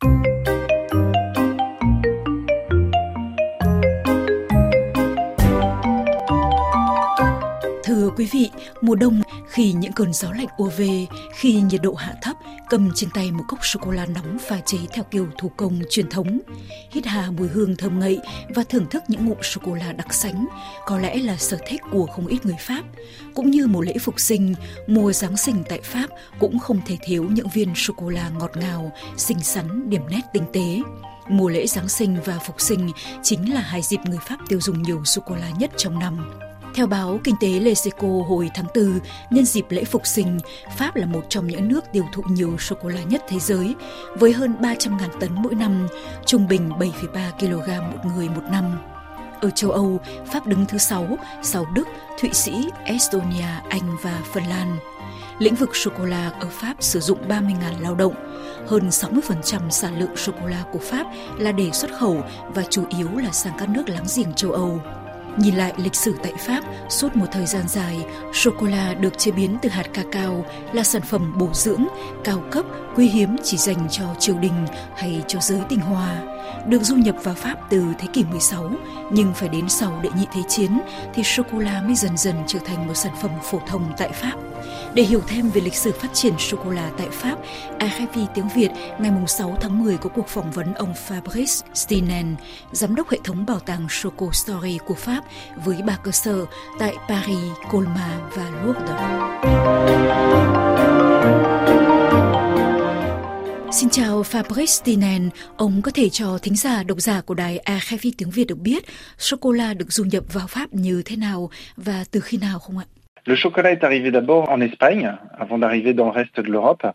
Thưa 0.00 0.29
quý 8.20 8.28
vị, 8.32 8.50
mùa 8.80 8.94
đông 8.94 9.22
khi 9.48 9.72
những 9.72 9.92
cơn 9.92 10.12
gió 10.12 10.32
lạnh 10.32 10.46
ùa 10.56 10.70
về, 10.76 11.06
khi 11.34 11.60
nhiệt 11.60 11.82
độ 11.82 11.94
hạ 11.94 12.14
thấp, 12.22 12.36
cầm 12.68 12.90
trên 12.94 13.10
tay 13.10 13.30
một 13.30 13.44
cốc 13.48 13.58
sô 13.62 13.80
cô 13.82 13.90
la 13.90 14.06
nóng 14.06 14.38
pha 14.48 14.60
chế 14.60 14.78
theo 14.92 15.04
kiểu 15.04 15.28
thủ 15.38 15.50
công 15.56 15.80
truyền 15.90 16.10
thống, 16.10 16.38
hít 16.90 17.06
hà 17.06 17.30
mùi 17.30 17.48
hương 17.48 17.76
thơm 17.76 18.00
ngậy 18.00 18.18
và 18.48 18.64
thưởng 18.68 18.86
thức 18.90 19.02
những 19.08 19.26
ngụm 19.26 19.38
sô 19.42 19.60
cô 19.64 19.74
la 19.74 19.92
đặc 19.92 20.14
sánh, 20.14 20.46
có 20.86 20.98
lẽ 20.98 21.16
là 21.16 21.36
sở 21.36 21.58
thích 21.66 21.80
của 21.90 22.06
không 22.06 22.26
ít 22.26 22.46
người 22.46 22.56
Pháp. 22.58 22.82
Cũng 23.34 23.50
như 23.50 23.66
mùa 23.66 23.80
lễ 23.80 23.94
phục 24.00 24.20
sinh, 24.20 24.54
mùa 24.86 25.12
Giáng 25.12 25.36
sinh 25.36 25.62
tại 25.68 25.80
Pháp 25.82 26.06
cũng 26.38 26.58
không 26.58 26.80
thể 26.86 26.98
thiếu 27.02 27.28
những 27.30 27.48
viên 27.48 27.74
sô 27.74 27.94
cô 27.96 28.08
la 28.08 28.28
ngọt 28.28 28.50
ngào, 28.56 28.92
xinh 29.16 29.40
xắn, 29.40 29.90
điểm 29.90 30.02
nét 30.10 30.22
tinh 30.32 30.44
tế. 30.52 30.80
Mùa 31.28 31.48
lễ 31.48 31.66
Giáng 31.66 31.88
sinh 31.88 32.16
và 32.24 32.38
Phục 32.38 32.60
sinh 32.60 32.90
chính 33.22 33.54
là 33.54 33.60
hai 33.60 33.82
dịp 33.82 34.00
người 34.04 34.18
Pháp 34.28 34.36
tiêu 34.48 34.60
dùng 34.60 34.82
nhiều 34.82 35.04
sô 35.04 35.22
cô 35.26 35.34
la 35.34 35.50
nhất 35.50 35.70
trong 35.76 35.98
năm. 35.98 36.40
Theo 36.74 36.86
báo 36.86 37.20
Kinh 37.24 37.34
tế 37.40 37.48
Leseco 37.48 38.08
hồi 38.28 38.50
tháng 38.54 38.66
4, 38.74 39.00
nhân 39.30 39.44
dịp 39.44 39.66
lễ 39.68 39.84
Phục 39.84 40.06
sinh, 40.06 40.38
Pháp 40.76 40.96
là 40.96 41.06
một 41.06 41.24
trong 41.28 41.46
những 41.46 41.68
nước 41.68 41.84
tiêu 41.92 42.04
thụ 42.12 42.22
nhiều 42.28 42.58
sô-cô-la 42.58 43.02
nhất 43.02 43.22
thế 43.28 43.38
giới, 43.38 43.74
với 44.18 44.32
hơn 44.32 44.54
300.000 44.60 45.08
tấn 45.20 45.30
mỗi 45.34 45.54
năm, 45.54 45.88
trung 46.26 46.48
bình 46.48 46.70
7,3 46.70 47.30
kg 47.38 47.92
một 47.92 48.14
người 48.14 48.28
một 48.28 48.42
năm. 48.50 48.78
Ở 49.40 49.50
châu 49.50 49.70
Âu, 49.70 50.00
Pháp 50.32 50.46
đứng 50.46 50.66
thứ 50.66 50.78
6, 50.78 51.18
sau 51.42 51.66
Đức, 51.74 51.88
Thụy 52.20 52.30
Sĩ, 52.32 52.52
Estonia, 52.84 53.48
Anh 53.68 53.96
và 54.02 54.22
Phần 54.32 54.44
Lan. 54.44 54.76
Lĩnh 55.38 55.54
vực 55.54 55.76
sô-cô-la 55.76 56.30
ở 56.40 56.46
Pháp 56.50 56.74
sử 56.80 57.00
dụng 57.00 57.28
30.000 57.28 57.80
lao 57.80 57.94
động. 57.94 58.14
Hơn 58.66 58.88
60% 58.88 59.70
sản 59.70 59.98
lượng 59.98 60.16
sô-cô-la 60.16 60.64
của 60.72 60.78
Pháp 60.78 61.06
là 61.38 61.52
để 61.52 61.70
xuất 61.72 61.90
khẩu 61.98 62.22
và 62.54 62.62
chủ 62.70 62.84
yếu 62.98 63.08
là 63.16 63.30
sang 63.30 63.52
các 63.58 63.68
nước 63.68 63.88
láng 63.88 64.06
giềng 64.16 64.34
châu 64.34 64.52
Âu. 64.52 64.80
Nhìn 65.36 65.54
lại 65.54 65.72
lịch 65.76 65.94
sử 65.94 66.14
tại 66.22 66.32
Pháp, 66.38 66.64
suốt 66.88 67.16
một 67.16 67.26
thời 67.32 67.46
gian 67.46 67.68
dài, 67.68 67.98
sô-cô-la 68.32 68.94
được 68.94 69.18
chế 69.18 69.30
biến 69.30 69.56
từ 69.62 69.68
hạt 69.68 69.86
cacao 69.94 70.44
là 70.72 70.82
sản 70.82 71.02
phẩm 71.02 71.38
bổ 71.38 71.48
dưỡng, 71.52 71.84
cao 72.24 72.42
cấp, 72.50 72.64
quý 72.96 73.06
hiếm 73.06 73.36
chỉ 73.42 73.56
dành 73.56 73.88
cho 73.90 74.04
triều 74.18 74.38
đình 74.38 74.66
hay 74.96 75.22
cho 75.28 75.38
giới 75.40 75.60
tinh 75.68 75.80
hoa. 75.80 76.22
Được 76.66 76.82
du 76.82 76.96
nhập 76.96 77.16
vào 77.22 77.34
Pháp 77.34 77.56
từ 77.70 77.84
thế 77.98 78.08
kỷ 78.12 78.24
16, 78.24 78.70
nhưng 79.12 79.34
phải 79.34 79.48
đến 79.48 79.68
sau 79.68 80.00
đệ 80.02 80.10
nhị 80.16 80.26
thế 80.32 80.40
chiến 80.48 80.78
thì 81.14 81.22
sô-cô-la 81.22 81.82
mới 81.82 81.94
dần 81.94 82.16
dần 82.16 82.34
trở 82.46 82.58
thành 82.64 82.86
một 82.86 82.94
sản 82.94 83.12
phẩm 83.22 83.30
phổ 83.42 83.60
thông 83.66 83.92
tại 83.98 84.08
Pháp. 84.12 84.34
Để 84.94 85.02
hiểu 85.02 85.20
thêm 85.26 85.50
về 85.50 85.60
lịch 85.60 85.74
sử 85.74 85.92
phát 85.92 86.08
triển 86.12 86.34
sô-cô-la 86.38 86.90
tại 86.98 87.08
Pháp, 87.10 87.38
AFI 87.78 88.26
tiếng 88.34 88.48
Việt 88.54 88.70
ngày 88.98 89.12
6 89.26 89.56
tháng 89.60 89.84
10 89.84 89.96
có 89.96 90.10
cuộc 90.10 90.28
phỏng 90.28 90.50
vấn 90.50 90.74
ông 90.74 90.94
Fabrice 91.08 91.62
Stinen, 91.74 92.36
giám 92.72 92.94
đốc 92.94 93.10
hệ 93.10 93.18
thống 93.24 93.46
bảo 93.46 93.58
tàng 93.58 93.86
Choco 94.02 94.26
Story 94.32 94.78
của 94.86 94.94
Pháp 94.94 95.24
với 95.64 95.82
ba 95.82 95.96
cơ 96.02 96.10
sở 96.10 96.44
tại 96.78 96.94
Paris, 97.08 97.52
Colmar 97.70 98.12
và 98.34 98.50
Lourdes. 98.64 99.20
Xin 103.72 103.90
chào 103.90 104.22
Fabrice 104.22 104.66
Stinen, 104.66 105.30
ông 105.56 105.82
có 105.82 105.90
thể 105.94 106.08
cho 106.08 106.38
thính 106.38 106.56
giả 106.56 106.82
độc 106.82 107.00
giả 107.00 107.20
của 107.20 107.34
đài 107.34 107.58
RFI 107.64 108.12
tiếng 108.18 108.30
Việt 108.30 108.44
được 108.44 108.58
biết 108.58 108.84
sô-cô-la 109.18 109.74
được 109.74 109.92
du 109.92 110.04
nhập 110.04 110.24
vào 110.32 110.46
Pháp 110.46 110.74
như 110.74 111.02
thế 111.04 111.16
nào 111.16 111.50
và 111.76 112.04
từ 112.10 112.20
khi 112.20 112.38
nào 112.38 112.58
không 112.58 112.78
ạ? 112.78 112.84
Le 113.24 113.34
chocolat 113.42 113.78
est 113.78 113.82
arrivé 113.82 114.10
d'abord 114.10 114.48
en 114.48 114.60
Espagne 114.60 115.12
avant 115.38 115.60
d'arriver 115.60 115.96
dans 115.96 116.16
le 116.16 116.22
reste 116.22 116.42
de 116.42 116.48
l'Europe. 116.52 116.92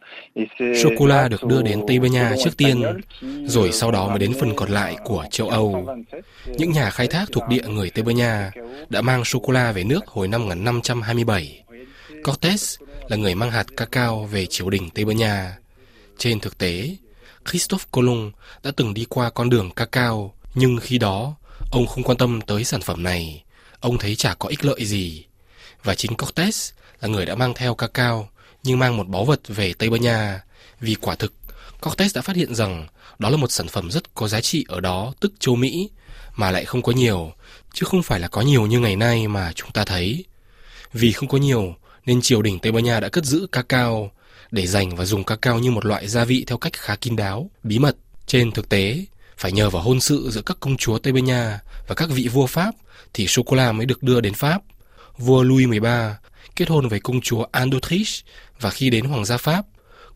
Sô-cô-la 0.83 1.27
được 1.27 1.43
đưa 1.43 1.61
đến 1.61 1.81
Tây 1.87 1.99
Ban 1.99 2.11
Nha 2.11 2.35
trước 2.43 2.57
tiên, 2.57 2.83
rồi 3.45 3.71
sau 3.71 3.91
đó 3.91 4.09
mới 4.09 4.19
đến 4.19 4.33
phần 4.39 4.55
còn 4.55 4.69
lại 4.69 4.95
của 5.03 5.25
châu 5.31 5.49
Âu. 5.49 5.87
Những 6.57 6.71
nhà 6.71 6.89
khai 6.89 7.07
thác 7.07 7.25
thuộc 7.31 7.43
địa 7.49 7.63
người 7.67 7.89
Tây 7.89 8.03
Ban 8.03 8.15
Nha 8.15 8.51
đã 8.89 9.01
mang 9.01 9.25
sô-cô-la 9.25 9.71
về 9.71 9.83
nước 9.83 10.07
hồi 10.07 10.27
năm 10.27 10.41
1527. 10.41 11.63
Cortés 12.23 12.79
là 13.09 13.17
người 13.17 13.35
mang 13.35 13.51
hạt 13.51 13.65
cacao 13.77 14.23
về 14.23 14.45
triều 14.45 14.69
đình 14.69 14.89
Tây 14.89 15.05
Ban 15.05 15.17
Nha. 15.17 15.57
Trên 16.17 16.39
thực 16.39 16.57
tế, 16.57 16.95
Christophe 17.49 17.85
Colomb 17.91 18.33
đã 18.63 18.71
từng 18.75 18.93
đi 18.93 19.05
qua 19.09 19.29
con 19.29 19.49
đường 19.49 19.71
cacao, 19.71 20.33
nhưng 20.55 20.77
khi 20.81 20.97
đó 20.97 21.35
ông 21.71 21.87
không 21.87 22.03
quan 22.03 22.17
tâm 22.17 22.41
tới 22.41 22.63
sản 22.63 22.81
phẩm 22.81 23.03
này. 23.03 23.43
Ông 23.79 23.97
thấy 23.97 24.15
chả 24.15 24.33
có 24.33 24.49
ích 24.49 24.65
lợi 24.65 24.85
gì 24.85 25.25
và 25.83 25.95
chính 25.95 26.15
Cortes 26.15 26.71
là 27.01 27.07
người 27.07 27.25
đã 27.25 27.35
mang 27.35 27.53
theo 27.53 27.75
cacao 27.75 28.29
nhưng 28.63 28.79
mang 28.79 28.97
một 28.97 29.07
báu 29.07 29.25
vật 29.25 29.41
về 29.47 29.73
Tây 29.73 29.89
Ban 29.89 30.01
Nha 30.01 30.41
vì 30.79 30.95
quả 30.95 31.15
thực 31.15 31.33
Cortes 31.81 32.15
đã 32.15 32.21
phát 32.21 32.35
hiện 32.35 32.55
rằng 32.55 32.87
đó 33.19 33.29
là 33.29 33.37
một 33.37 33.51
sản 33.51 33.67
phẩm 33.67 33.91
rất 33.91 34.15
có 34.15 34.27
giá 34.27 34.41
trị 34.41 34.65
ở 34.67 34.79
đó 34.79 35.13
tức 35.19 35.33
châu 35.39 35.55
Mỹ 35.55 35.89
mà 36.35 36.51
lại 36.51 36.65
không 36.65 36.81
có 36.81 36.91
nhiều 36.91 37.31
chứ 37.73 37.85
không 37.85 38.03
phải 38.03 38.19
là 38.19 38.27
có 38.27 38.41
nhiều 38.41 38.65
như 38.65 38.79
ngày 38.79 38.95
nay 38.95 39.27
mà 39.27 39.51
chúng 39.55 39.71
ta 39.71 39.83
thấy. 39.83 40.25
Vì 40.93 41.11
không 41.11 41.29
có 41.29 41.37
nhiều 41.37 41.75
nên 42.05 42.21
triều 42.21 42.41
đình 42.41 42.59
Tây 42.59 42.71
Ban 42.71 42.83
Nha 42.83 42.99
đã 42.99 43.09
cất 43.09 43.25
giữ 43.25 43.47
cacao 43.51 44.11
để 44.55 44.67
dành 44.67 44.95
và 44.95 45.05
dùng 45.05 45.23
cacao 45.23 45.59
như 45.59 45.71
một 45.71 45.85
loại 45.85 46.07
gia 46.07 46.25
vị 46.25 46.43
theo 46.47 46.57
cách 46.57 46.73
khá 46.73 46.95
kín 46.95 47.15
đáo, 47.15 47.49
bí 47.63 47.79
mật. 47.79 47.97
Trên 48.27 48.51
thực 48.51 48.69
tế, 48.69 49.05
phải 49.37 49.51
nhờ 49.51 49.69
vào 49.69 49.81
hôn 49.81 49.99
sự 49.99 50.29
giữa 50.31 50.41
các 50.41 50.57
công 50.59 50.77
chúa 50.77 50.97
Tây 50.97 51.13
Ban 51.13 51.25
Nha 51.25 51.59
và 51.87 51.95
các 51.95 52.09
vị 52.09 52.27
vua 52.27 52.47
Pháp 52.47 52.75
thì 53.13 53.27
sô-cô-la 53.27 53.71
mới 53.71 53.85
được 53.85 54.03
đưa 54.03 54.21
đến 54.21 54.33
Pháp 54.33 54.61
vua 55.17 55.43
Louis 55.43 55.67
XIII 55.67 55.81
kết 56.55 56.69
hôn 56.69 56.87
với 56.87 56.99
công 56.99 57.21
chúa 57.21 57.45
Anne 57.51 57.77
d'Autriche 57.77 58.21
và 58.59 58.69
khi 58.69 58.89
đến 58.89 59.05
Hoàng 59.05 59.25
gia 59.25 59.37
Pháp, 59.37 59.65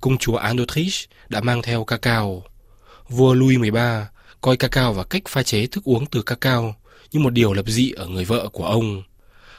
công 0.02 0.18
chúa 0.18 0.36
Anne 0.36 0.64
d'Autriche 0.64 1.06
đã 1.30 1.42
mang 1.42 1.62
theo 1.62 1.84
cacao. 1.84 2.44
Vua 3.10 3.34
Louis 3.34 3.60
XIII 3.60 3.72
coi 4.42 4.58
cacao 4.58 4.94
và 4.94 5.04
cách 5.04 5.24
pha 5.28 5.44
chế 5.44 5.68
thức 5.68 5.84
uống 5.84 6.06
từ 6.06 6.22
cacao 6.22 6.76
như 7.12 7.20
một 7.20 7.34
điều 7.34 7.54
lập 7.54 7.66
dị 7.68 7.92
ở 7.92 8.08
người 8.08 8.26
vợ 8.26 8.50
của 8.54 8.66
ông. 8.66 9.04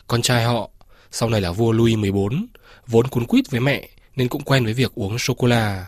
Con 0.07 0.23
trai 0.23 0.45
họ, 0.45 0.71
sau 1.11 1.29
này 1.29 1.41
là 1.41 1.53
vua 1.53 1.73
Louis 1.73 1.97
XIV, 2.03 2.39
vốn 2.87 3.07
cuốn 3.07 3.27
quýt 3.27 3.51
với 3.51 3.61
mẹ 3.61 3.89
nên 4.17 4.29
cũng 4.29 4.43
quen 4.43 4.65
với 4.65 4.75
việc 4.75 4.95
uống 4.95 5.19
sô-cô-la. 5.19 5.87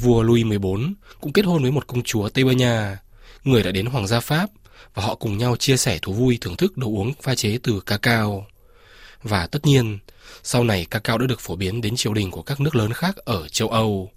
Vua 0.00 0.22
Louis 0.22 0.44
XIV 0.50 0.66
cũng 1.20 1.32
kết 1.32 1.44
hôn 1.44 1.62
với 1.62 1.70
một 1.70 1.86
công 1.86 2.02
chúa 2.02 2.28
Tây 2.28 2.44
Ban 2.44 2.56
Nha, 2.56 2.98
người 3.44 3.62
đã 3.62 3.70
đến 3.70 3.86
Hoàng 3.86 4.06
gia 4.06 4.20
Pháp 4.20 4.50
và 4.94 5.02
họ 5.02 5.14
cùng 5.14 5.38
nhau 5.38 5.56
chia 5.56 5.76
sẻ 5.76 5.98
thú 6.02 6.12
vui 6.12 6.38
thưởng 6.40 6.56
thức 6.56 6.76
đồ 6.76 6.86
uống 6.86 7.12
pha 7.22 7.34
chế 7.34 7.58
từ 7.62 7.80
cacao. 7.80 8.46
Và 9.22 9.46
tất 9.46 9.66
nhiên, 9.66 9.98
sau 10.42 10.64
này 10.64 10.86
cacao 10.90 11.18
đã 11.18 11.26
được 11.26 11.40
phổ 11.40 11.56
biến 11.56 11.80
đến 11.80 11.96
triều 11.96 12.14
đình 12.14 12.30
của 12.30 12.42
các 12.42 12.60
nước 12.60 12.76
lớn 12.76 12.92
khác 12.92 13.16
ở 13.16 13.48
châu 13.48 13.68
Âu. 13.68 14.10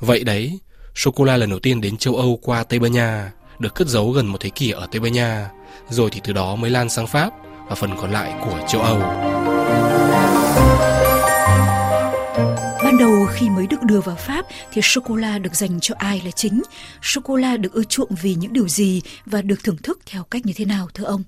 Vậy 0.00 0.24
đấy, 0.24 0.58
sô-cô-la 0.94 1.36
lần 1.36 1.50
đầu 1.50 1.58
tiên 1.58 1.80
đến 1.80 1.96
châu 1.96 2.16
Âu 2.16 2.38
qua 2.42 2.64
Tây 2.64 2.78
Ban 2.78 2.92
Nha, 2.92 3.32
được 3.58 3.74
cất 3.74 3.88
giấu 3.88 4.10
gần 4.10 4.26
một 4.26 4.40
thế 4.40 4.50
kỷ 4.50 4.70
ở 4.70 4.86
Tây 4.92 5.00
Ban 5.00 5.12
Nha, 5.12 5.50
rồi 5.90 6.10
thì 6.10 6.20
từ 6.24 6.32
đó 6.32 6.56
mới 6.56 6.70
lan 6.70 6.88
sang 6.88 7.06
Pháp 7.06 7.30
và 7.68 7.74
phần 7.74 7.96
còn 7.96 8.12
lại 8.12 8.34
của 8.44 8.60
châu 8.68 8.82
Âu. 8.82 8.98
Ban 12.94 12.98
đầu 12.98 13.26
khi 13.32 13.50
mới 13.50 13.66
được 13.66 13.82
đưa 13.82 14.00
vào 14.00 14.16
Pháp 14.16 14.46
thì 14.72 14.82
sô-cô-la 14.82 15.38
được 15.38 15.54
dành 15.54 15.80
cho 15.80 15.94
ai 15.98 16.22
là 16.24 16.30
chính? 16.30 16.62
Sô-cô-la 17.02 17.56
được 17.56 17.72
ưa 17.72 17.82
chuộng 17.82 18.10
vì 18.22 18.34
những 18.34 18.52
điều 18.52 18.68
gì 18.68 19.02
và 19.26 19.42
được 19.42 19.64
thưởng 19.64 19.76
thức 19.82 19.98
theo 20.06 20.22
cách 20.24 20.46
như 20.46 20.52
thế 20.56 20.64
nào 20.64 20.88
thưa 20.94 21.04
ông? 21.04 21.22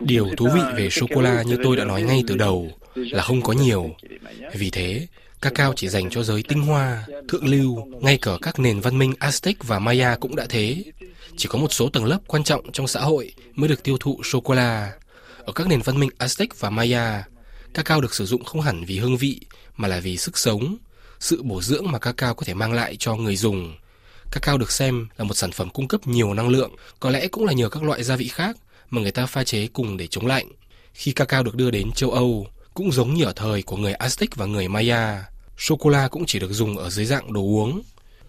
Điều 0.00 0.28
thú 0.36 0.48
vị 0.54 0.60
về 0.76 0.88
sô-cô-la 0.90 1.42
như 1.42 1.56
tôi 1.62 1.76
đã 1.76 1.84
nói 1.84 2.02
ngay 2.02 2.22
từ 2.26 2.36
đầu 2.36 2.70
là 2.94 3.22
không 3.22 3.42
có 3.42 3.52
nhiều. 3.52 3.90
Vì 4.54 4.70
thế, 4.70 5.06
cacao 5.40 5.72
chỉ 5.76 5.88
dành 5.88 6.10
cho 6.10 6.22
giới 6.22 6.42
tinh 6.48 6.62
hoa, 6.62 7.04
thượng 7.28 7.46
lưu, 7.46 7.86
ngay 8.00 8.18
cả 8.22 8.32
các 8.42 8.58
nền 8.58 8.80
văn 8.80 8.98
minh 8.98 9.12
Aztec 9.20 9.54
và 9.62 9.78
Maya 9.78 10.16
cũng 10.16 10.36
đã 10.36 10.46
thế. 10.48 10.84
Chỉ 11.36 11.48
có 11.48 11.58
một 11.58 11.72
số 11.72 11.88
tầng 11.88 12.04
lớp 12.04 12.18
quan 12.26 12.44
trọng 12.44 12.72
trong 12.72 12.86
xã 12.86 13.00
hội 13.00 13.32
mới 13.54 13.68
được 13.68 13.82
tiêu 13.82 13.96
thụ 14.00 14.20
sô-cô-la. 14.24 14.92
Ở 15.46 15.52
các 15.52 15.66
nền 15.66 15.80
văn 15.80 16.00
minh 16.00 16.10
Aztec 16.18 16.46
và 16.58 16.70
Maya, 16.70 17.24
cacao 17.74 18.00
được 18.00 18.14
sử 18.14 18.26
dụng 18.26 18.44
không 18.44 18.60
hẳn 18.60 18.84
vì 18.84 18.98
hương 18.98 19.16
vị 19.16 19.40
mà 19.76 19.88
là 19.88 20.00
vì 20.00 20.16
sức 20.16 20.38
sống, 20.38 20.76
sự 21.20 21.42
bổ 21.42 21.62
dưỡng 21.62 21.90
mà 21.90 21.98
cacao 21.98 22.34
có 22.34 22.44
thể 22.46 22.54
mang 22.54 22.72
lại 22.72 22.96
cho 22.98 23.14
người 23.16 23.36
dùng. 23.36 23.76
Cacao 24.30 24.58
được 24.58 24.70
xem 24.70 25.08
là 25.16 25.24
một 25.24 25.34
sản 25.34 25.52
phẩm 25.52 25.70
cung 25.70 25.88
cấp 25.88 26.06
nhiều 26.06 26.34
năng 26.34 26.48
lượng, 26.48 26.70
có 27.00 27.10
lẽ 27.10 27.28
cũng 27.28 27.44
là 27.44 27.52
nhờ 27.52 27.68
các 27.68 27.82
loại 27.82 28.04
gia 28.04 28.16
vị 28.16 28.28
khác 28.28 28.56
mà 28.90 29.02
người 29.02 29.12
ta 29.12 29.26
pha 29.26 29.44
chế 29.44 29.66
cùng 29.66 29.96
để 29.96 30.06
chống 30.06 30.26
lạnh. 30.26 30.48
Khi 30.92 31.12
cacao 31.12 31.42
được 31.42 31.54
đưa 31.54 31.70
đến 31.70 31.92
châu 31.92 32.10
Âu, 32.10 32.46
cũng 32.74 32.92
giống 32.92 33.14
như 33.14 33.24
ở 33.24 33.32
thời 33.36 33.62
của 33.62 33.76
người 33.76 33.92
Aztec 33.92 34.26
và 34.34 34.46
người 34.46 34.68
Maya, 34.68 35.24
sô-cô-la 35.58 36.08
cũng 36.08 36.26
chỉ 36.26 36.38
được 36.38 36.52
dùng 36.52 36.78
ở 36.78 36.90
dưới 36.90 37.06
dạng 37.06 37.32
đồ 37.32 37.40
uống. 37.40 37.82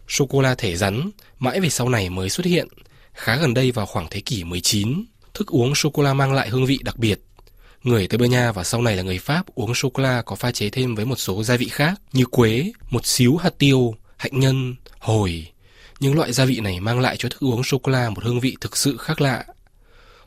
Sô-cô-la 0.07 0.55
thể 0.55 0.75
rắn 0.75 1.09
mãi 1.39 1.59
về 1.59 1.69
sau 1.69 1.89
này 1.89 2.09
mới 2.09 2.29
xuất 2.29 2.45
hiện, 2.45 2.67
khá 3.13 3.37
gần 3.37 3.53
đây 3.53 3.71
vào 3.71 3.85
khoảng 3.85 4.07
thế 4.11 4.21
kỷ 4.21 4.43
19. 4.43 5.05
Thức 5.35 5.47
uống 5.47 5.75
sô-cô-la 5.75 6.13
mang 6.13 6.33
lại 6.33 6.49
hương 6.49 6.65
vị 6.65 6.79
đặc 6.83 6.97
biệt. 6.97 7.19
Người 7.83 8.07
Tây 8.07 8.17
Ban 8.17 8.29
Nha 8.29 8.51
và 8.51 8.63
sau 8.63 8.81
này 8.81 8.95
là 8.95 9.03
người 9.03 9.19
Pháp 9.19 9.45
uống 9.55 9.75
sô-cô-la 9.75 10.21
có 10.21 10.35
pha 10.35 10.51
chế 10.51 10.69
thêm 10.69 10.95
với 10.95 11.05
một 11.05 11.15
số 11.15 11.43
gia 11.43 11.57
vị 11.57 11.67
khác 11.67 12.01
như 12.13 12.25
quế, 12.25 12.71
một 12.89 13.05
xíu 13.05 13.37
hạt 13.37 13.53
tiêu, 13.57 13.95
hạnh 14.17 14.39
nhân, 14.39 14.75
hồi. 14.99 15.47
Những 15.99 16.15
loại 16.15 16.33
gia 16.33 16.45
vị 16.45 16.59
này 16.59 16.79
mang 16.79 16.99
lại 16.99 17.17
cho 17.17 17.29
thức 17.29 17.39
uống 17.39 17.63
sô-cô-la 17.63 18.09
một 18.09 18.23
hương 18.23 18.39
vị 18.39 18.57
thực 18.61 18.77
sự 18.77 18.97
khác 18.97 19.21
lạ. 19.21 19.43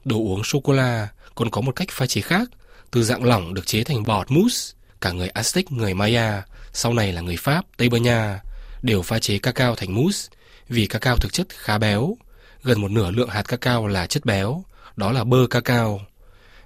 Đồ 0.04 0.16
uống 0.16 0.44
sô-cô-la 0.44 1.08
còn 1.34 1.50
có 1.50 1.60
một 1.60 1.76
cách 1.76 1.88
pha 1.90 2.06
chế 2.06 2.20
khác, 2.20 2.48
từ 2.90 3.02
dạng 3.02 3.24
lỏng 3.24 3.54
được 3.54 3.66
chế 3.66 3.84
thành 3.84 4.02
bọt 4.02 4.30
mousse, 4.30 4.74
cả 5.00 5.12
người 5.12 5.28
Aztec, 5.34 5.62
người 5.70 5.94
Maya, 5.94 6.42
sau 6.72 6.94
này 6.94 7.12
là 7.12 7.20
người 7.20 7.36
Pháp, 7.36 7.64
Tây 7.76 7.88
Ban 7.88 8.02
Nha, 8.02 8.40
đều 8.82 9.02
pha 9.02 9.18
chế 9.18 9.38
cacao 9.38 9.74
thành 9.74 9.94
mousse 9.94 10.28
vì 10.68 10.86
cacao 10.86 11.16
thực 11.16 11.32
chất 11.32 11.46
khá 11.48 11.78
béo. 11.78 12.16
Gần 12.62 12.80
một 12.80 12.90
nửa 12.90 13.10
lượng 13.10 13.28
hạt 13.28 13.42
cacao 13.42 13.86
là 13.86 14.06
chất 14.06 14.24
béo, 14.24 14.64
đó 14.98 15.12
là 15.12 15.24
bơ 15.24 15.46
cacao. 15.50 16.00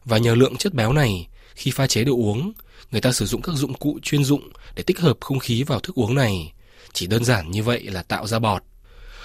Và 0.04 0.18
nhờ 0.18 0.34
lượng 0.34 0.56
chất 0.56 0.74
béo 0.74 0.92
này, 0.92 1.28
khi 1.54 1.70
pha 1.70 1.86
chế 1.86 2.04
đồ 2.04 2.12
uống, 2.12 2.52
người 2.90 3.00
ta 3.00 3.12
sử 3.12 3.26
dụng 3.26 3.42
các 3.42 3.54
dụng 3.54 3.74
cụ 3.74 3.98
chuyên 4.02 4.24
dụng 4.24 4.52
để 4.74 4.82
tích 4.82 5.00
hợp 5.00 5.16
không 5.20 5.38
khí 5.38 5.62
vào 5.62 5.80
thức 5.80 5.94
uống 5.94 6.14
này. 6.14 6.52
Chỉ 6.92 7.06
đơn 7.06 7.24
giản 7.24 7.50
như 7.50 7.62
vậy 7.62 7.82
là 7.82 8.02
tạo 8.02 8.26
ra 8.26 8.38
bọt. 8.38 8.62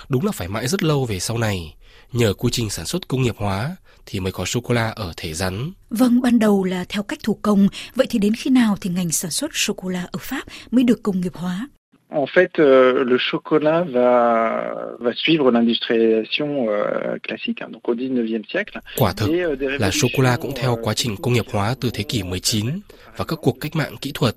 Đúng 0.09 0.25
là 0.25 0.31
phải 0.31 0.48
mãi 0.48 0.68
rất 0.68 0.83
lâu 0.83 1.06
về 1.06 1.19
sau 1.19 1.38
này, 1.38 1.75
nhờ 2.12 2.33
quy 2.33 2.50
trình 2.51 2.69
sản 2.69 2.86
xuất 2.86 3.07
công 3.07 3.21
nghiệp 3.21 3.36
hóa 3.38 3.75
thì 4.06 4.19
mới 4.19 4.31
có 4.31 4.45
sô-cô-la 4.45 4.89
ở 4.89 5.13
thể 5.18 5.33
rắn. 5.33 5.71
Vâng, 5.89 6.21
ban 6.21 6.39
đầu 6.39 6.63
là 6.63 6.86
theo 6.89 7.03
cách 7.03 7.19
thủ 7.24 7.39
công, 7.42 7.68
vậy 7.95 8.07
thì 8.10 8.19
đến 8.19 8.33
khi 8.36 8.50
nào 8.50 8.77
thì 8.81 8.89
ngành 8.89 9.12
sản 9.12 9.31
xuất 9.31 9.51
sô-cô-la 9.53 10.07
ở 10.12 10.19
Pháp 10.21 10.44
mới 10.71 10.83
được 10.83 11.03
công 11.03 11.21
nghiệp 11.21 11.33
hóa? 11.36 11.68
En 12.09 12.25
fait, 12.25 12.57
euh, 12.59 13.04
le 13.04 13.18
chocolat 13.18 13.83
va, 13.83 14.95
va 15.00 15.13
suivre 15.13 15.51
l'industrialisation 15.51 16.69
euh, 16.69 17.18
classique, 17.21 17.62
hein, 17.62 17.68
donc 17.69 17.88
au 17.89 17.95
19e 17.95 18.44
siècle. 18.50 18.80
Quả 18.95 19.13
thực 19.13 19.30
euh, 19.30 19.77
là 19.80 19.92
sô-cô-la 19.92 20.38
cũng 20.38 20.54
theo 20.56 20.77
quá 20.83 20.94
trình 20.94 21.15
công 21.18 21.33
nghiệp 21.33 21.45
hóa 21.51 21.75
từ 21.81 21.89
thế 21.94 22.04
kỷ 22.04 22.24
19 22.24 22.80
và 23.18 23.25
các 23.25 23.39
cuộc 23.42 23.57
cách 23.62 23.75
mạng 23.75 23.98
kỹ 24.01 24.12
thuật, 24.13 24.36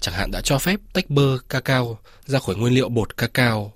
chẳng 0.00 0.14
hạn 0.14 0.30
đã 0.30 0.40
cho 0.40 0.58
phép 0.58 0.80
tách 0.92 1.10
bơ 1.10 1.38
cacao 1.48 1.98
ra 2.24 2.38
khỏi 2.38 2.56
nguyên 2.56 2.74
liệu 2.74 2.88
bột 2.88 3.16
cacao. 3.16 3.72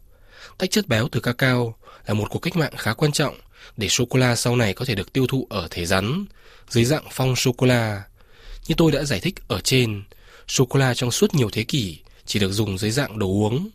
Tách 0.59 0.71
chất 0.71 0.89
béo 0.89 1.09
từ 1.13 1.21
cacao 1.21 1.75
là 2.07 2.15
một 2.15 2.31
cuộc 2.31 2.39
cách 2.39 2.57
mạng 2.57 2.73
khá 2.77 2.93
quan 2.93 3.13
trọng 3.13 3.35
để 3.77 3.89
sô-cô-la 3.89 4.37
sau 4.37 4.57
này 4.57 4.75
có 4.75 4.85
thể 4.85 4.95
được 4.95 5.13
tiêu 5.13 5.27
thụ 5.27 5.47
ở 5.51 5.69
thể 5.71 5.87
rắn, 5.87 6.25
dưới 6.69 6.85
dạng 6.85 7.05
phong 7.11 7.37
sô-cô-la. 7.37 8.03
Như 8.69 8.75
tôi 8.79 8.93
đã 8.93 9.05
giải 9.05 9.21
thích 9.21 9.35
ở 9.49 9.61
trên, 9.61 10.03
sô-cô-la 10.49 10.95
trong 10.95 11.11
suốt 11.11 11.35
nhiều 11.35 11.51
thế 11.53 11.65
kỷ 11.65 11.99
chỉ 12.27 12.39
được 12.39 12.53
dùng 12.53 12.79
dưới 12.79 12.91
dạng 12.91 13.19
đồ 13.19 13.27
uống. 13.27 13.69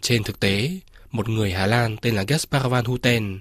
Trên 0.00 0.22
thực 0.22 0.40
tế, 0.40 0.70
một 1.10 1.28
người 1.28 1.52
Hà 1.52 1.66
Lan 1.66 1.96
tên 1.96 2.14
là 2.14 2.22
Gaspar 2.22 2.66
van 2.66 2.84
Houten 2.84 3.40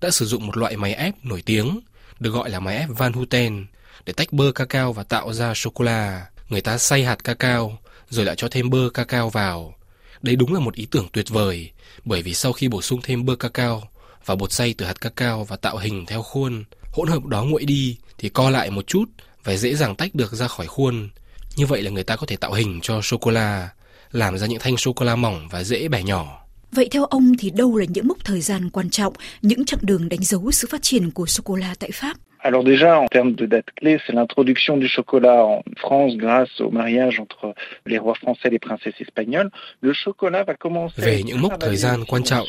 đã 0.00 0.10
sử 0.10 0.26
dụng 0.26 0.46
một 0.46 0.56
loại 0.56 0.76
máy 0.76 0.94
ép 0.94 1.14
nổi 1.24 1.42
tiếng 1.42 1.80
được 2.20 2.30
gọi 2.30 2.50
là 2.50 2.60
máy 2.60 2.76
ép 2.76 2.88
Van 2.88 3.12
Houten 3.12 3.66
để 4.06 4.12
tách 4.12 4.32
bơ 4.32 4.52
cacao 4.52 4.92
và 4.92 5.02
tạo 5.02 5.32
ra 5.32 5.54
sô-cô-la. 5.54 6.26
Người 6.48 6.60
ta 6.60 6.78
xay 6.78 7.04
hạt 7.04 7.24
cacao 7.24 7.78
rồi 8.08 8.24
lại 8.24 8.36
cho 8.36 8.48
thêm 8.48 8.70
bơ 8.70 8.90
cacao 8.94 9.30
vào. 9.30 9.74
Đây 10.22 10.36
đúng 10.36 10.54
là 10.54 10.60
một 10.60 10.74
ý 10.74 10.86
tưởng 10.90 11.08
tuyệt 11.12 11.28
vời 11.28 11.70
bởi 12.04 12.22
vì 12.22 12.34
sau 12.34 12.52
khi 12.52 12.68
bổ 12.68 12.82
sung 12.82 13.00
thêm 13.02 13.24
bơ 13.24 13.36
cacao 13.36 13.88
và 14.26 14.34
bột 14.34 14.52
xay 14.52 14.74
từ 14.78 14.86
hạt 14.86 15.00
cacao 15.00 15.44
và 15.44 15.56
tạo 15.56 15.78
hình 15.78 16.06
theo 16.06 16.22
khuôn, 16.22 16.64
hỗn 16.92 17.08
hợp 17.08 17.24
đó 17.24 17.44
nguội 17.44 17.64
đi 17.64 17.96
thì 18.18 18.28
co 18.28 18.50
lại 18.50 18.70
một 18.70 18.86
chút 18.86 19.04
và 19.44 19.56
dễ 19.56 19.74
dàng 19.74 19.96
tách 19.96 20.14
được 20.14 20.32
ra 20.32 20.48
khỏi 20.48 20.66
khuôn. 20.66 21.08
Như 21.56 21.66
vậy 21.66 21.82
là 21.82 21.90
người 21.90 22.04
ta 22.04 22.16
có 22.16 22.26
thể 22.26 22.36
tạo 22.36 22.52
hình 22.52 22.80
cho 22.82 23.00
sô-cô-la 23.02 23.68
làm 24.12 24.38
ra 24.38 24.46
những 24.46 24.58
thanh 24.58 24.76
sô-cô-la 24.76 25.16
mỏng 25.16 25.48
và 25.50 25.64
dễ 25.64 25.88
bẻ 25.88 26.02
nhỏ. 26.02 26.46
Vậy 26.72 26.88
theo 26.90 27.04
ông 27.04 27.32
thì 27.38 27.50
đâu 27.50 27.76
là 27.76 27.86
những 27.88 28.08
mốc 28.08 28.24
thời 28.24 28.40
gian 28.40 28.70
quan 28.70 28.90
trọng, 28.90 29.12
những 29.42 29.64
chặng 29.64 29.80
đường 29.82 30.08
đánh 30.08 30.22
dấu 30.22 30.50
sự 30.50 30.68
phát 30.70 30.82
triển 30.82 31.10
của 31.10 31.26
sô-cô-la 31.26 31.74
tại 31.78 31.90
Pháp? 31.92 32.16
Alors 32.42 32.64
déjà, 32.64 32.94
en 32.94 33.08
termes 33.08 33.36
de 33.38 33.46
date 33.46 33.70
clé, 33.80 33.98
c'est 34.06 34.14
l'introduction 34.14 34.80
du 34.80 34.88
chocolat 34.88 35.42
en 35.42 35.62
France 35.76 36.16
grâce 36.16 36.48
au 36.60 36.70
mariage 36.70 37.20
entre 37.20 37.54
les 37.84 37.98
rois 37.98 38.14
français 38.14 38.46
et 38.46 38.50
les 38.50 38.58
princesses 38.58 39.00
espagnoles. 39.00 39.50
Le 39.82 39.92
chocolat 40.04 40.46
va 40.46 40.54
commencer 40.54 41.04
Về 41.04 41.22
những 41.22 41.40
mốc 41.40 41.52
thời 41.60 41.76
gian 41.76 42.04
quan 42.04 42.24
trọng, 42.24 42.46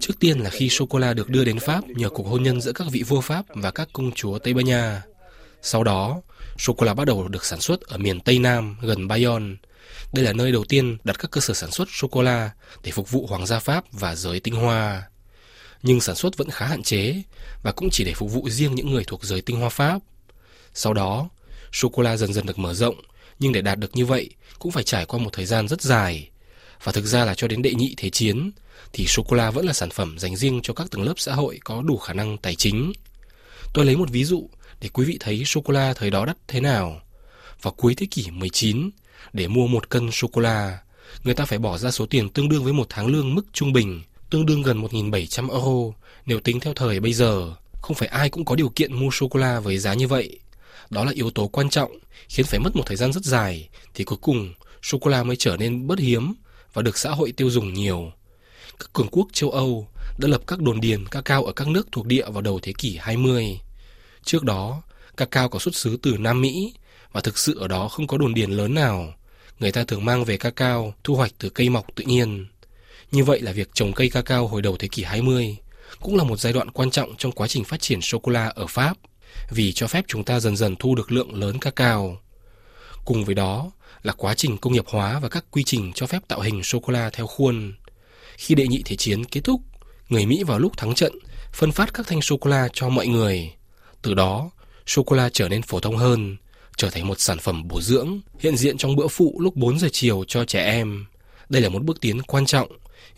trước 0.00 0.14
tiên 0.20 0.38
là 0.38 0.50
khi 0.50 0.68
sô-cô-la 0.68 1.14
được 1.14 1.28
đưa 1.28 1.44
đến 1.44 1.58
Pháp 1.58 1.84
nhờ 1.88 2.08
cuộc 2.08 2.26
hôn 2.26 2.42
nhân 2.42 2.60
giữa 2.60 2.72
các 2.72 2.86
vị 2.92 3.02
vua 3.08 3.20
Pháp 3.20 3.44
và 3.48 3.70
các 3.70 3.88
công 3.92 4.12
chúa 4.12 4.38
Tây 4.38 4.54
Ban 4.54 4.64
Nha. 4.64 5.02
Sau 5.62 5.84
đó, 5.84 6.20
sô-cô-la 6.58 6.94
bắt 6.94 7.04
đầu 7.04 7.28
được 7.28 7.44
sản 7.44 7.60
xuất 7.60 7.80
ở 7.80 7.98
miền 7.98 8.20
Tây 8.20 8.38
Nam 8.38 8.76
gần 8.80 9.08
Bayonne. 9.08 9.56
Đây 10.12 10.24
là 10.24 10.32
nơi 10.32 10.52
đầu 10.52 10.64
tiên 10.64 10.96
đặt 11.04 11.18
các 11.18 11.30
cơ 11.30 11.40
sở 11.40 11.54
sản 11.54 11.70
xuất 11.70 11.88
sô-cô-la 11.90 12.50
để 12.82 12.90
phục 12.90 13.10
vụ 13.10 13.26
hoàng 13.26 13.46
gia 13.46 13.58
Pháp 13.58 13.84
và 13.92 14.14
giới 14.14 14.40
tinh 14.40 14.54
hoa. 14.54 15.02
Nhưng 15.82 16.00
sản 16.00 16.16
xuất 16.16 16.36
vẫn 16.36 16.50
khá 16.50 16.66
hạn 16.66 16.82
chế 16.82 17.22
và 17.62 17.72
cũng 17.72 17.90
chỉ 17.90 18.04
để 18.04 18.14
phục 18.14 18.32
vụ 18.32 18.50
riêng 18.50 18.74
những 18.74 18.90
người 18.90 19.04
thuộc 19.04 19.24
giới 19.24 19.40
tinh 19.40 19.60
hoa 19.60 19.68
Pháp. 19.68 19.98
Sau 20.74 20.94
đó, 20.94 21.28
sô-cô-la 21.72 22.16
dần 22.16 22.32
dần 22.32 22.46
được 22.46 22.58
mở 22.58 22.74
rộng, 22.74 22.94
nhưng 23.38 23.52
để 23.52 23.60
đạt 23.60 23.78
được 23.78 23.96
như 23.96 24.06
vậy 24.06 24.30
cũng 24.58 24.72
phải 24.72 24.84
trải 24.84 25.06
qua 25.06 25.18
một 25.18 25.30
thời 25.32 25.46
gian 25.46 25.68
rất 25.68 25.82
dài. 25.82 26.30
Và 26.82 26.92
thực 26.92 27.04
ra 27.04 27.24
là 27.24 27.34
cho 27.34 27.48
đến 27.48 27.62
đệ 27.62 27.74
nhị 27.74 27.94
thế 27.96 28.10
chiến, 28.10 28.50
thì 28.92 29.06
sô-cô-la 29.06 29.50
vẫn 29.50 29.66
là 29.66 29.72
sản 29.72 29.90
phẩm 29.90 30.18
dành 30.18 30.36
riêng 30.36 30.60
cho 30.62 30.74
các 30.74 30.90
tầng 30.90 31.02
lớp 31.02 31.14
xã 31.16 31.34
hội 31.34 31.58
có 31.64 31.82
đủ 31.82 31.98
khả 31.98 32.12
năng 32.12 32.38
tài 32.38 32.54
chính. 32.54 32.92
Tôi 33.74 33.84
lấy 33.84 33.96
một 33.96 34.10
ví 34.10 34.24
dụ 34.24 34.48
để 34.82 34.88
quý 34.88 35.04
vị 35.04 35.16
thấy 35.20 35.44
sô-cô-la 35.44 35.94
thời 35.94 36.10
đó 36.10 36.24
đắt 36.24 36.36
thế 36.48 36.60
nào. 36.60 37.00
Vào 37.62 37.72
cuối 37.72 37.94
thế 37.94 38.06
kỷ 38.10 38.30
19, 38.30 38.90
để 39.32 39.48
mua 39.48 39.66
một 39.66 39.90
cân 39.90 40.10
sô-cô-la, 40.10 40.78
người 41.24 41.34
ta 41.34 41.44
phải 41.44 41.58
bỏ 41.58 41.78
ra 41.78 41.90
số 41.90 42.06
tiền 42.06 42.28
tương 42.28 42.48
đương 42.48 42.64
với 42.64 42.72
một 42.72 42.86
tháng 42.88 43.06
lương 43.06 43.34
mức 43.34 43.42
trung 43.52 43.72
bình, 43.72 44.02
tương 44.30 44.46
đương 44.46 44.62
gần 44.62 44.82
1.700 44.82 45.50
euro 45.50 45.98
nếu 46.26 46.40
tính 46.40 46.60
theo 46.60 46.74
thời 46.74 47.00
bây 47.00 47.12
giờ. 47.12 47.54
Không 47.82 47.96
phải 47.96 48.08
ai 48.08 48.30
cũng 48.30 48.44
có 48.44 48.54
điều 48.54 48.68
kiện 48.68 48.94
mua 48.94 49.10
sô-cô-la 49.12 49.60
với 49.60 49.78
giá 49.78 49.94
như 49.94 50.08
vậy. 50.08 50.38
Đó 50.90 51.04
là 51.04 51.12
yếu 51.12 51.30
tố 51.30 51.48
quan 51.48 51.68
trọng, 51.70 51.98
khiến 52.28 52.46
phải 52.46 52.60
mất 52.60 52.76
một 52.76 52.82
thời 52.86 52.96
gian 52.96 53.12
rất 53.12 53.24
dài, 53.24 53.68
thì 53.94 54.04
cuối 54.04 54.18
cùng 54.20 54.54
sô-cô-la 54.82 55.22
mới 55.22 55.36
trở 55.36 55.56
nên 55.56 55.86
bớt 55.86 55.98
hiếm 55.98 56.34
và 56.72 56.82
được 56.82 56.98
xã 56.98 57.10
hội 57.10 57.32
tiêu 57.32 57.50
dùng 57.50 57.74
nhiều. 57.74 58.12
Các 58.78 58.92
cường 58.92 59.08
quốc 59.10 59.28
châu 59.32 59.50
Âu 59.50 59.88
đã 60.18 60.28
lập 60.28 60.42
các 60.46 60.60
đồn 60.60 60.80
điền 60.80 61.06
cacao 61.06 61.44
ở 61.44 61.52
các 61.52 61.68
nước 61.68 61.88
thuộc 61.92 62.06
địa 62.06 62.30
vào 62.30 62.42
đầu 62.42 62.60
thế 62.62 62.72
kỷ 62.78 62.96
20. 63.00 63.58
Trước 64.24 64.44
đó, 64.44 64.82
cacao 65.16 65.48
có 65.48 65.58
xuất 65.58 65.74
xứ 65.74 65.98
từ 66.02 66.16
Nam 66.18 66.40
Mỹ 66.40 66.74
và 67.12 67.20
thực 67.20 67.38
sự 67.38 67.58
ở 67.58 67.68
đó 67.68 67.88
không 67.88 68.06
có 68.06 68.18
đồn 68.18 68.34
điền 68.34 68.50
lớn 68.50 68.74
nào. 68.74 69.14
Người 69.60 69.72
ta 69.72 69.84
thường 69.84 70.04
mang 70.04 70.24
về 70.24 70.36
cacao 70.36 70.94
thu 71.04 71.14
hoạch 71.14 71.32
từ 71.38 71.48
cây 71.48 71.68
mọc 71.68 71.86
tự 71.94 72.04
nhiên. 72.04 72.46
Như 73.10 73.24
vậy 73.24 73.40
là 73.40 73.52
việc 73.52 73.68
trồng 73.74 73.92
cây 73.92 74.10
cacao 74.10 74.46
hồi 74.46 74.62
đầu 74.62 74.76
thế 74.76 74.88
kỷ 74.88 75.02
20 75.02 75.56
cũng 76.00 76.16
là 76.16 76.24
một 76.24 76.40
giai 76.40 76.52
đoạn 76.52 76.70
quan 76.70 76.90
trọng 76.90 77.16
trong 77.16 77.32
quá 77.32 77.48
trình 77.48 77.64
phát 77.64 77.80
triển 77.80 78.00
sô-cô-la 78.00 78.46
ở 78.48 78.66
Pháp 78.66 78.96
vì 79.50 79.72
cho 79.72 79.86
phép 79.86 80.04
chúng 80.08 80.24
ta 80.24 80.40
dần 80.40 80.56
dần 80.56 80.76
thu 80.76 80.94
được 80.94 81.12
lượng 81.12 81.34
lớn 81.34 81.58
cacao. 81.58 82.18
Cùng 83.04 83.24
với 83.24 83.34
đó 83.34 83.70
là 84.02 84.12
quá 84.12 84.34
trình 84.34 84.58
công 84.58 84.72
nghiệp 84.72 84.84
hóa 84.86 85.18
và 85.18 85.28
các 85.28 85.44
quy 85.50 85.64
trình 85.64 85.92
cho 85.94 86.06
phép 86.06 86.18
tạo 86.28 86.40
hình 86.40 86.62
sô-cô-la 86.62 87.10
theo 87.10 87.26
khuôn. 87.26 87.72
Khi 88.36 88.54
đệ 88.54 88.66
nhị 88.66 88.82
thế 88.84 88.96
chiến 88.96 89.24
kết 89.24 89.40
thúc, 89.44 89.60
người 90.08 90.26
Mỹ 90.26 90.42
vào 90.44 90.58
lúc 90.58 90.76
thắng 90.76 90.94
trận 90.94 91.18
phân 91.52 91.72
phát 91.72 91.94
các 91.94 92.06
thanh 92.06 92.22
sô-cô-la 92.22 92.68
cho 92.72 92.88
mọi 92.88 93.06
người. 93.06 93.52
Từ 94.02 94.14
đó, 94.14 94.50
sô-cô-la 94.86 95.28
trở 95.32 95.48
nên 95.48 95.62
phổ 95.62 95.80
thông 95.80 95.96
hơn, 95.96 96.36
trở 96.76 96.90
thành 96.90 97.06
một 97.06 97.20
sản 97.20 97.38
phẩm 97.38 97.68
bổ 97.68 97.80
dưỡng 97.80 98.20
hiện 98.38 98.56
diện 98.56 98.78
trong 98.78 98.96
bữa 98.96 99.08
phụ 99.08 99.36
lúc 99.40 99.56
4 99.56 99.78
giờ 99.78 99.88
chiều 99.92 100.24
cho 100.28 100.44
trẻ 100.44 100.64
em. 100.64 101.06
Đây 101.48 101.62
là 101.62 101.68
một 101.68 101.82
bước 101.82 102.00
tiến 102.00 102.22
quan 102.22 102.46
trọng 102.46 102.68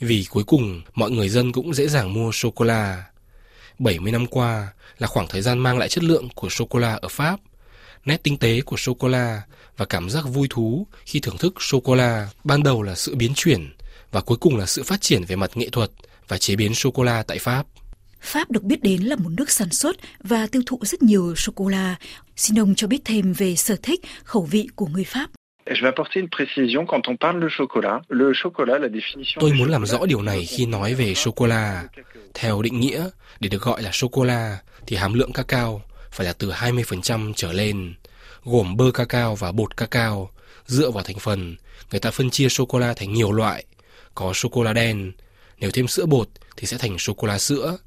vì 0.00 0.26
cuối 0.30 0.44
cùng 0.44 0.82
mọi 0.94 1.10
người 1.10 1.28
dân 1.28 1.52
cũng 1.52 1.74
dễ 1.74 1.88
dàng 1.88 2.12
mua 2.14 2.32
sô-cô-la. 2.32 3.04
70 3.78 4.12
năm 4.12 4.26
qua 4.26 4.72
là 4.98 5.06
khoảng 5.06 5.26
thời 5.28 5.42
gian 5.42 5.58
mang 5.58 5.78
lại 5.78 5.88
chất 5.88 6.04
lượng 6.04 6.28
của 6.34 6.48
sô-cô-la 6.48 6.94
ở 6.94 7.08
Pháp. 7.08 7.40
Nét 8.04 8.22
tinh 8.22 8.36
tế 8.36 8.60
của 8.60 8.76
sô-cô-la 8.76 9.42
và 9.76 9.84
cảm 9.84 10.10
giác 10.10 10.24
vui 10.28 10.48
thú 10.50 10.86
khi 11.04 11.20
thưởng 11.20 11.38
thức 11.38 11.54
sô-cô-la 11.62 12.28
ban 12.44 12.62
đầu 12.62 12.82
là 12.82 12.94
sự 12.94 13.14
biến 13.14 13.32
chuyển 13.34 13.72
và 14.12 14.20
cuối 14.20 14.38
cùng 14.38 14.56
là 14.56 14.66
sự 14.66 14.82
phát 14.82 15.00
triển 15.00 15.24
về 15.24 15.36
mặt 15.36 15.50
nghệ 15.54 15.68
thuật 15.68 15.90
và 16.28 16.38
chế 16.38 16.56
biến 16.56 16.74
sô-cô-la 16.74 17.22
tại 17.22 17.38
Pháp. 17.38 17.66
Pháp 18.24 18.50
được 18.50 18.62
biết 18.62 18.82
đến 18.82 19.02
là 19.02 19.16
một 19.16 19.30
nước 19.36 19.50
sản 19.50 19.70
xuất 19.70 19.96
và 20.22 20.46
tiêu 20.46 20.62
thụ 20.66 20.78
rất 20.82 21.02
nhiều 21.02 21.34
sô-cô-la. 21.36 21.96
Xin 22.36 22.58
ông 22.58 22.74
cho 22.74 22.86
biết 22.86 23.00
thêm 23.04 23.32
về 23.32 23.56
sở 23.56 23.76
thích, 23.82 24.00
khẩu 24.24 24.42
vị 24.42 24.68
của 24.76 24.86
người 24.86 25.04
Pháp. 25.04 25.30
Tôi 29.40 29.52
muốn 29.52 29.70
làm 29.70 29.86
rõ 29.86 30.06
điều 30.06 30.22
này 30.22 30.44
khi 30.44 30.66
nói 30.66 30.94
về 30.94 31.14
sô-cô-la. 31.14 31.84
Theo 32.34 32.62
định 32.62 32.80
nghĩa, 32.80 33.08
để 33.40 33.48
được 33.48 33.62
gọi 33.62 33.82
là 33.82 33.90
sô-cô-la 33.92 34.58
thì 34.86 34.96
hàm 34.96 35.14
lượng 35.14 35.32
cacao 35.32 35.82
phải 36.10 36.26
là 36.26 36.32
từ 36.32 36.50
20% 36.50 37.32
trở 37.36 37.52
lên, 37.52 37.94
gồm 38.44 38.76
bơ 38.76 38.90
cacao 38.94 39.34
và 39.34 39.52
bột 39.52 39.76
cacao. 39.76 40.30
Dựa 40.66 40.90
vào 40.90 41.04
thành 41.04 41.18
phần, 41.18 41.56
người 41.90 42.00
ta 42.00 42.10
phân 42.10 42.30
chia 42.30 42.48
sô-cô-la 42.48 42.94
thành 42.94 43.12
nhiều 43.12 43.32
loại. 43.32 43.64
Có 44.14 44.32
sô-cô-la 44.34 44.72
đen, 44.72 45.12
nếu 45.58 45.70
thêm 45.70 45.88
sữa 45.88 46.06
bột 46.06 46.28
thì 46.56 46.66
sẽ 46.66 46.78
thành 46.78 46.98
sô-cô-la 46.98 47.38
sữa. 47.38 47.78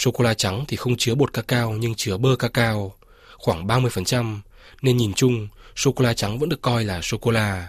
Sô-cô-la 0.00 0.34
trắng 0.34 0.64
thì 0.68 0.76
không 0.76 0.96
chứa 0.96 1.14
bột 1.14 1.32
cacao 1.32 1.72
nhưng 1.72 1.94
chứa 1.94 2.16
bơ 2.16 2.36
cacao, 2.36 2.94
khoảng 3.38 3.66
30%, 3.66 4.38
nên 4.82 4.96
nhìn 4.96 5.14
chung, 5.14 5.48
sô-cô-la 5.76 6.14
trắng 6.14 6.38
vẫn 6.38 6.48
được 6.48 6.62
coi 6.62 6.84
là 6.84 7.00
sô-cô-la. 7.02 7.68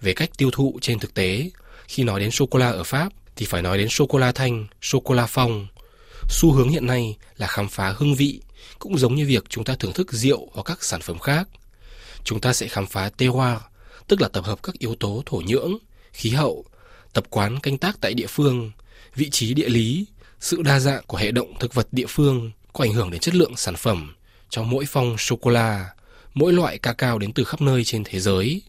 Về 0.00 0.12
cách 0.12 0.30
tiêu 0.36 0.50
thụ 0.50 0.78
trên 0.82 0.98
thực 0.98 1.14
tế, 1.14 1.50
khi 1.86 2.04
nói 2.04 2.20
đến 2.20 2.30
sô-cô-la 2.30 2.70
ở 2.70 2.84
Pháp 2.84 3.12
thì 3.36 3.46
phải 3.46 3.62
nói 3.62 3.78
đến 3.78 3.88
sô-cô-la 3.88 4.32
thanh, 4.32 4.66
sô-cô-la 4.80 5.26
phong. 5.26 5.66
Xu 6.28 6.52
hướng 6.52 6.68
hiện 6.68 6.86
nay 6.86 7.16
là 7.36 7.46
khám 7.46 7.68
phá 7.68 7.94
hương 7.96 8.14
vị, 8.14 8.40
cũng 8.78 8.98
giống 8.98 9.14
như 9.14 9.26
việc 9.26 9.44
chúng 9.48 9.64
ta 9.64 9.74
thưởng 9.78 9.92
thức 9.92 10.12
rượu 10.12 10.48
hoặc 10.52 10.62
các 10.62 10.84
sản 10.84 11.00
phẩm 11.00 11.18
khác. 11.18 11.48
Chúng 12.24 12.40
ta 12.40 12.52
sẽ 12.52 12.68
khám 12.68 12.86
phá 12.86 13.10
terroir, 13.16 13.58
tức 14.08 14.20
là 14.20 14.28
tập 14.28 14.44
hợp 14.44 14.62
các 14.62 14.78
yếu 14.78 14.94
tố 14.94 15.22
thổ 15.26 15.42
nhưỡng, 15.46 15.78
khí 16.12 16.30
hậu, 16.30 16.64
tập 17.12 17.24
quán 17.30 17.60
canh 17.60 17.78
tác 17.78 18.00
tại 18.00 18.14
địa 18.14 18.26
phương, 18.26 18.70
vị 19.14 19.30
trí 19.30 19.54
địa 19.54 19.68
lý, 19.68 20.06
sự 20.42 20.62
đa 20.62 20.80
dạng 20.80 21.02
của 21.06 21.16
hệ 21.16 21.30
động 21.30 21.54
thực 21.60 21.74
vật 21.74 21.88
địa 21.92 22.06
phương 22.08 22.50
có 22.72 22.84
ảnh 22.84 22.92
hưởng 22.92 23.10
đến 23.10 23.20
chất 23.20 23.34
lượng 23.34 23.56
sản 23.56 23.76
phẩm 23.76 24.14
trong 24.50 24.70
mỗi 24.70 24.84
phong 24.88 25.18
sô-cô-la, 25.18 25.90
mỗi 26.34 26.52
loại 26.52 26.78
cacao 26.78 27.18
đến 27.18 27.32
từ 27.32 27.44
khắp 27.44 27.60
nơi 27.60 27.84
trên 27.84 28.04
thế 28.04 28.20
giới. 28.20 28.62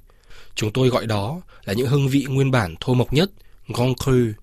Chúng 0.55 0.73
tôi 0.73 0.89
gọi 0.89 1.05
đó 1.05 1.41
là 1.65 1.73
những 1.73 1.87
hương 1.87 2.07
vị 2.07 2.25
nguyên 2.29 2.51
bản 2.51 2.75
thô 2.79 2.93
mộc 2.93 3.13
nhất, 3.13 3.31
Grand 3.67 3.95
Cru. 4.03 4.41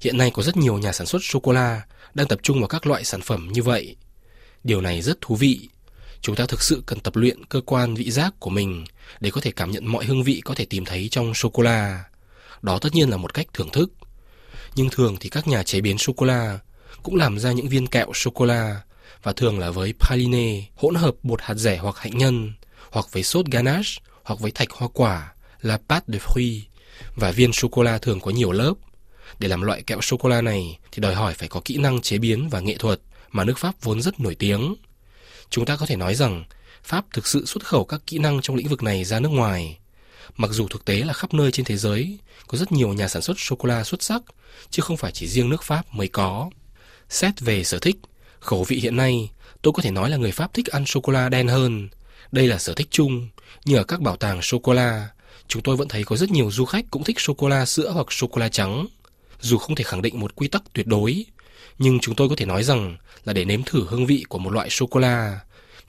Hiện 0.00 0.18
nay 0.18 0.30
có 0.34 0.42
rất 0.42 0.56
nhiều 0.56 0.78
nhà 0.78 0.92
sản 0.92 1.06
xuất 1.06 1.22
sô-cô-la 1.24 1.82
đang 2.14 2.26
tập 2.26 2.38
trung 2.42 2.58
vào 2.58 2.68
các 2.68 2.86
loại 2.86 3.04
sản 3.04 3.20
phẩm 3.20 3.48
như 3.52 3.62
vậy. 3.62 3.96
Điều 4.64 4.80
này 4.80 5.02
rất 5.02 5.20
thú 5.20 5.36
vị. 5.36 5.68
Chúng 6.20 6.36
ta 6.36 6.46
thực 6.46 6.62
sự 6.62 6.82
cần 6.86 7.00
tập 7.00 7.16
luyện 7.16 7.44
cơ 7.44 7.60
quan 7.60 7.94
vị 7.94 8.10
giác 8.10 8.34
của 8.38 8.50
mình 8.50 8.84
để 9.20 9.30
có 9.30 9.40
thể 9.40 9.50
cảm 9.50 9.70
nhận 9.70 9.86
mọi 9.86 10.04
hương 10.04 10.22
vị 10.22 10.40
có 10.44 10.54
thể 10.54 10.64
tìm 10.64 10.84
thấy 10.84 11.08
trong 11.08 11.34
sô-cô-la. 11.34 12.04
Đó 12.62 12.78
tất 12.78 12.94
nhiên 12.94 13.10
là 13.10 13.16
một 13.16 13.34
cách 13.34 13.46
thưởng 13.52 13.70
thức. 13.72 13.92
Nhưng 14.74 14.90
thường 14.90 15.16
thì 15.20 15.28
các 15.28 15.48
nhà 15.48 15.62
chế 15.62 15.80
biến 15.80 15.98
sô-cô-la 15.98 16.58
cũng 17.02 17.16
làm 17.16 17.38
ra 17.38 17.52
những 17.52 17.68
viên 17.68 17.86
kẹo 17.86 18.12
sô-cô-la 18.14 18.80
và 19.22 19.32
thường 19.32 19.58
là 19.58 19.70
với 19.70 19.94
praline 20.00 20.62
hỗn 20.74 20.94
hợp 20.94 21.14
bột 21.22 21.42
hạt 21.42 21.54
rẻ 21.54 21.76
hoặc 21.76 21.98
hạnh 21.98 22.18
nhân 22.18 22.52
hoặc 22.90 23.06
với 23.12 23.22
sốt 23.22 23.46
ganache 23.46 23.90
hoặc 24.22 24.40
với 24.40 24.50
thạch 24.50 24.70
hoa 24.70 24.88
quả 24.94 25.32
là 25.60 25.78
pâte 25.88 26.04
de 26.08 26.18
fruits 26.18 26.60
và 27.16 27.30
viên 27.30 27.52
sô-cô-la 27.52 27.98
thường 27.98 28.20
có 28.20 28.30
nhiều 28.30 28.52
lớp. 28.52 28.74
Để 29.38 29.48
làm 29.48 29.62
loại 29.62 29.82
kẹo 29.82 30.00
sô-cô-la 30.00 30.42
này 30.42 30.78
thì 30.92 31.00
đòi 31.00 31.14
hỏi 31.14 31.34
phải 31.34 31.48
có 31.48 31.60
kỹ 31.64 31.76
năng 31.76 32.00
chế 32.00 32.18
biến 32.18 32.48
và 32.48 32.60
nghệ 32.60 32.76
thuật 32.76 33.00
mà 33.30 33.44
nước 33.44 33.58
Pháp 33.58 33.74
vốn 33.82 34.02
rất 34.02 34.20
nổi 34.20 34.34
tiếng. 34.34 34.74
Chúng 35.50 35.64
ta 35.64 35.76
có 35.76 35.86
thể 35.86 35.96
nói 35.96 36.14
rằng 36.14 36.44
Pháp 36.84 37.04
thực 37.12 37.26
sự 37.26 37.46
xuất 37.46 37.64
khẩu 37.64 37.84
các 37.84 38.00
kỹ 38.06 38.18
năng 38.18 38.40
trong 38.40 38.56
lĩnh 38.56 38.68
vực 38.68 38.82
này 38.82 39.04
ra 39.04 39.20
nước 39.20 39.28
ngoài. 39.28 39.78
Mặc 40.36 40.50
dù 40.50 40.68
thực 40.68 40.84
tế 40.84 40.98
là 40.98 41.12
khắp 41.12 41.34
nơi 41.34 41.52
trên 41.52 41.66
thế 41.66 41.76
giới 41.76 42.18
có 42.46 42.58
rất 42.58 42.72
nhiều 42.72 42.88
nhà 42.88 43.08
sản 43.08 43.22
xuất 43.22 43.40
sô-cô-la 43.40 43.84
xuất 43.84 44.02
sắc, 44.02 44.22
chứ 44.70 44.82
không 44.82 44.96
phải 44.96 45.12
chỉ 45.12 45.28
riêng 45.28 45.50
nước 45.50 45.62
Pháp 45.62 45.94
mới 45.94 46.08
có. 46.08 46.50
Xét 47.08 47.40
về 47.40 47.64
sở 47.64 47.78
thích, 47.78 47.96
khẩu 48.40 48.64
vị 48.64 48.76
hiện 48.76 48.96
nay, 48.96 49.30
tôi 49.62 49.72
có 49.72 49.82
thể 49.82 49.90
nói 49.90 50.10
là 50.10 50.16
người 50.16 50.32
Pháp 50.32 50.54
thích 50.54 50.66
ăn 50.66 50.86
sô-cô-la 50.86 51.28
đen 51.28 51.48
hơn. 51.48 51.88
Đây 52.32 52.46
là 52.46 52.58
sở 52.58 52.74
thích 52.74 52.88
chung, 52.90 53.28
như 53.64 53.76
ở 53.76 53.84
các 53.84 54.00
bảo 54.00 54.16
tàng 54.16 54.42
sô-cô-la, 54.42 55.08
chúng 55.48 55.62
tôi 55.62 55.76
vẫn 55.76 55.88
thấy 55.88 56.04
có 56.04 56.16
rất 56.16 56.30
nhiều 56.30 56.50
du 56.50 56.64
khách 56.64 56.84
cũng 56.90 57.04
thích 57.04 57.20
sô-cô-la 57.20 57.66
sữa 57.66 57.90
hoặc 57.90 58.12
sô-cô-la 58.12 58.48
trắng. 58.48 58.86
Dù 59.40 59.58
không 59.58 59.74
thể 59.74 59.84
khẳng 59.84 60.02
định 60.02 60.20
một 60.20 60.36
quy 60.36 60.48
tắc 60.48 60.62
tuyệt 60.72 60.86
đối, 60.86 61.24
nhưng 61.78 62.00
chúng 62.00 62.14
tôi 62.14 62.28
có 62.28 62.34
thể 62.36 62.46
nói 62.46 62.62
rằng 62.62 62.96
là 63.24 63.32
để 63.32 63.44
nếm 63.44 63.62
thử 63.62 63.86
hương 63.88 64.06
vị 64.06 64.24
của 64.28 64.38
một 64.38 64.52
loại 64.52 64.70
sô-cô-la, 64.70 65.40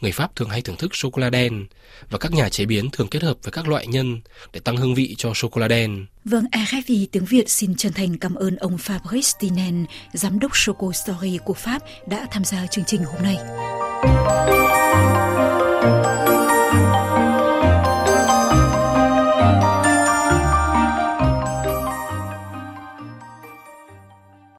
người 0.04 0.12
Pháp 0.12 0.36
thường 0.36 0.50
hay 0.50 0.62
thưởng 0.62 0.78
thức 0.78 0.96
sô-cô-la 0.96 1.30
đen 1.30 1.66
và 2.10 2.18
các 2.18 2.32
nhà 2.32 2.50
chế 2.50 2.66
biến 2.66 2.90
thường 2.92 3.08
kết 3.08 3.24
hợp 3.24 3.38
với 3.44 3.52
các 3.52 3.68
loại 3.68 3.88
nhân 3.88 4.22
để 4.54 4.60
tăng 4.60 4.78
hương 4.78 4.96
vị 4.96 5.16
cho 5.18 5.34
sô-cô-la 5.34 5.68
đen. 5.68 6.06
Vâng, 6.26 6.46
RFI 6.52 7.08
tiếng 7.12 7.26
Việt 7.26 7.50
xin 7.50 7.76
chân 7.76 7.94
thành 7.94 8.18
cảm 8.18 8.36
ơn 8.36 8.56
ông 8.56 8.78
Fabrice 8.78 9.34
Tinen, 9.40 9.86
giám 10.14 10.40
đốc 10.40 10.52
Choco 10.66 10.92
Story 10.92 11.38
của 11.46 11.54
Pháp 11.54 11.84
đã 12.08 12.28
tham 12.32 12.44
gia 12.44 12.68
chương 12.68 12.86
trình 12.86 13.04
hôm 13.04 13.24
nay. 13.24 13.38